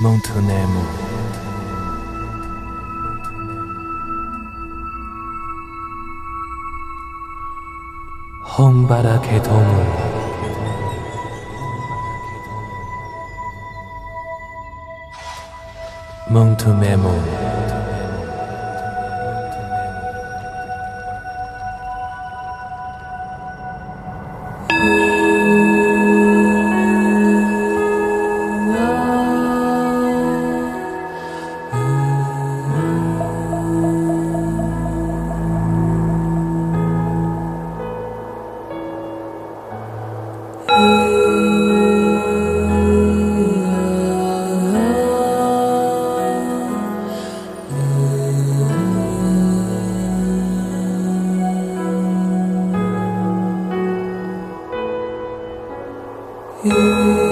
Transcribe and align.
몽투네모 0.00 0.72
홍바라의 8.56 9.42
동물 9.42 9.86
몽투메모 16.30 17.55
홍 56.70 57.25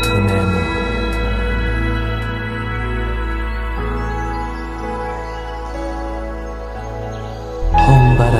몽투네모 0.00 0.80
홍바 7.86 8.30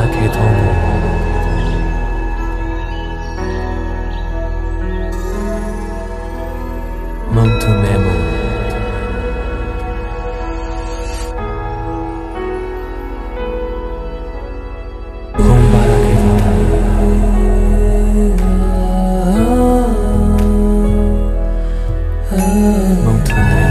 몽투 22.70 23.69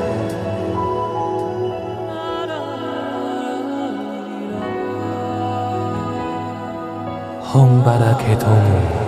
홍바라의 7.53 8.39
동물 8.39 9.03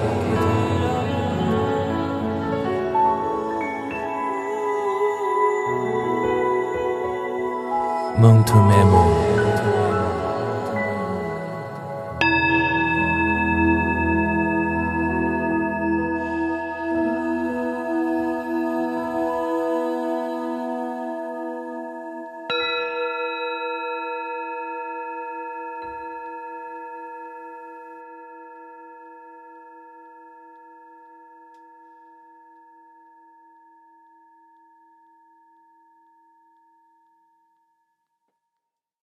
몽투메모 8.19 9.24